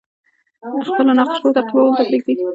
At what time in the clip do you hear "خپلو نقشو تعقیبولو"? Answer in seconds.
0.87-1.91